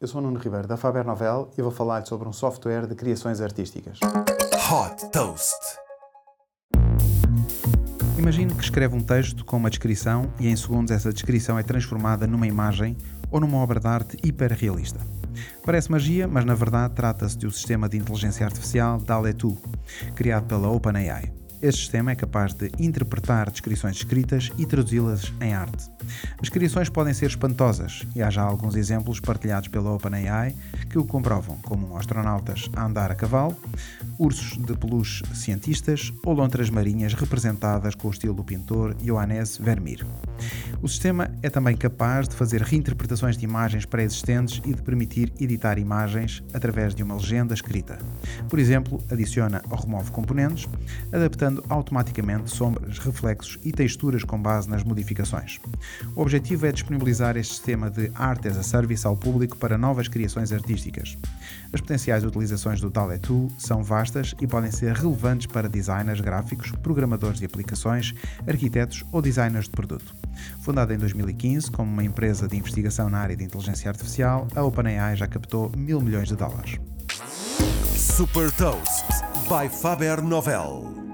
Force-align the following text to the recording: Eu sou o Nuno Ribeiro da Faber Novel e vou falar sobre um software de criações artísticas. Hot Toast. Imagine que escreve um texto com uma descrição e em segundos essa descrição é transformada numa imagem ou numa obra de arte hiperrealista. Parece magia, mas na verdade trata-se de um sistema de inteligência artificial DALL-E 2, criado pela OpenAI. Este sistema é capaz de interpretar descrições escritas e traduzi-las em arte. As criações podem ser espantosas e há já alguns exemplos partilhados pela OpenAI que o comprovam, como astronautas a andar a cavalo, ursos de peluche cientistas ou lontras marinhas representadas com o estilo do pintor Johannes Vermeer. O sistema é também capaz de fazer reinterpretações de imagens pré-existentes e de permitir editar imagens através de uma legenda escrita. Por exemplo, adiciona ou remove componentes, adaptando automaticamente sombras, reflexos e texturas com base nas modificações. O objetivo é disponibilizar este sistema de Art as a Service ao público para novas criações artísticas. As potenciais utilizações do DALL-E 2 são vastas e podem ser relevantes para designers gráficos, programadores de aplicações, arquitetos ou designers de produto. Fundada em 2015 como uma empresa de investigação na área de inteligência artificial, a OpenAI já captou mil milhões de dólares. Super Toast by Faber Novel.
Eu 0.00 0.06
sou 0.06 0.20
o 0.20 0.24
Nuno 0.24 0.38
Ribeiro 0.38 0.68
da 0.68 0.76
Faber 0.76 1.04
Novel 1.04 1.50
e 1.58 1.60
vou 1.60 1.72
falar 1.72 2.06
sobre 2.06 2.28
um 2.28 2.32
software 2.32 2.86
de 2.86 2.94
criações 2.94 3.40
artísticas. 3.40 3.98
Hot 4.70 5.10
Toast. 5.10 5.58
Imagine 8.16 8.54
que 8.54 8.62
escreve 8.62 8.94
um 8.94 9.00
texto 9.00 9.44
com 9.44 9.56
uma 9.56 9.68
descrição 9.68 10.32
e 10.38 10.46
em 10.46 10.54
segundos 10.54 10.92
essa 10.92 11.12
descrição 11.12 11.58
é 11.58 11.64
transformada 11.64 12.28
numa 12.28 12.46
imagem 12.46 12.96
ou 13.28 13.40
numa 13.40 13.58
obra 13.58 13.80
de 13.80 13.88
arte 13.88 14.16
hiperrealista. 14.22 15.00
Parece 15.64 15.90
magia, 15.90 16.28
mas 16.28 16.44
na 16.44 16.54
verdade 16.54 16.94
trata-se 16.94 17.36
de 17.36 17.48
um 17.48 17.50
sistema 17.50 17.88
de 17.88 17.96
inteligência 17.96 18.46
artificial 18.46 18.98
DALL-E 18.98 19.32
2, 19.32 19.58
criado 20.14 20.46
pela 20.46 20.70
OpenAI. 20.70 21.37
Este 21.60 21.80
sistema 21.80 22.12
é 22.12 22.14
capaz 22.14 22.54
de 22.54 22.70
interpretar 22.78 23.50
descrições 23.50 23.96
escritas 23.96 24.52
e 24.56 24.64
traduzi-las 24.64 25.32
em 25.40 25.52
arte. 25.52 25.90
As 26.40 26.48
criações 26.48 26.88
podem 26.88 27.12
ser 27.12 27.26
espantosas 27.26 28.06
e 28.14 28.22
há 28.22 28.30
já 28.30 28.42
alguns 28.42 28.76
exemplos 28.76 29.18
partilhados 29.18 29.66
pela 29.66 29.92
OpenAI 29.92 30.54
que 30.88 30.98
o 30.98 31.04
comprovam, 31.04 31.56
como 31.62 31.96
astronautas 31.96 32.70
a 32.76 32.84
andar 32.84 33.10
a 33.10 33.14
cavalo, 33.16 33.56
ursos 34.20 34.56
de 34.56 34.76
peluche 34.76 35.24
cientistas 35.34 36.12
ou 36.24 36.32
lontras 36.32 36.70
marinhas 36.70 37.12
representadas 37.14 37.96
com 37.96 38.06
o 38.06 38.10
estilo 38.12 38.34
do 38.34 38.44
pintor 38.44 38.94
Johannes 38.94 39.58
Vermeer. 39.58 40.06
O 40.80 40.88
sistema 40.88 41.28
é 41.42 41.50
também 41.50 41.76
capaz 41.76 42.28
de 42.28 42.36
fazer 42.36 42.62
reinterpretações 42.62 43.36
de 43.36 43.44
imagens 43.44 43.84
pré-existentes 43.84 44.62
e 44.64 44.72
de 44.72 44.80
permitir 44.80 45.32
editar 45.40 45.76
imagens 45.76 46.40
através 46.54 46.94
de 46.94 47.02
uma 47.02 47.16
legenda 47.16 47.52
escrita. 47.52 47.98
Por 48.48 48.60
exemplo, 48.60 49.02
adiciona 49.10 49.60
ou 49.68 49.76
remove 49.76 50.12
componentes, 50.12 50.68
adaptando 51.12 51.47
automaticamente 51.68 52.50
sombras, 52.50 52.98
reflexos 52.98 53.58
e 53.64 53.72
texturas 53.72 54.24
com 54.24 54.40
base 54.40 54.68
nas 54.68 54.84
modificações. 54.84 55.58
O 56.14 56.22
objetivo 56.22 56.66
é 56.66 56.72
disponibilizar 56.72 57.36
este 57.36 57.54
sistema 57.54 57.90
de 57.90 58.10
Art 58.14 58.44
as 58.46 58.56
a 58.56 58.62
Service 58.62 59.06
ao 59.06 59.16
público 59.16 59.56
para 59.56 59.78
novas 59.78 60.08
criações 60.08 60.52
artísticas. 60.52 61.16
As 61.72 61.80
potenciais 61.80 62.24
utilizações 62.24 62.80
do 62.80 62.90
DALL-E 62.90 63.18
2 63.18 63.52
são 63.58 63.82
vastas 63.82 64.34
e 64.40 64.46
podem 64.46 64.70
ser 64.70 64.94
relevantes 64.94 65.46
para 65.46 65.68
designers 65.68 66.20
gráficos, 66.20 66.70
programadores 66.82 67.38
de 67.38 67.46
aplicações, 67.46 68.14
arquitetos 68.46 69.04
ou 69.12 69.20
designers 69.20 69.66
de 69.66 69.72
produto. 69.72 70.14
Fundada 70.60 70.94
em 70.94 70.98
2015 70.98 71.70
como 71.70 71.90
uma 71.90 72.04
empresa 72.04 72.46
de 72.46 72.56
investigação 72.56 73.08
na 73.10 73.18
área 73.18 73.36
de 73.36 73.44
inteligência 73.44 73.90
artificial, 73.90 74.46
a 74.54 74.62
OpenAI 74.62 75.16
já 75.16 75.26
captou 75.26 75.70
mil 75.76 76.00
milhões 76.00 76.28
de 76.28 76.36
dólares. 76.36 76.78
Super 77.94 78.50
Toast 78.52 79.06
by 79.48 79.68
Faber 79.68 80.22
Novel. 80.22 81.07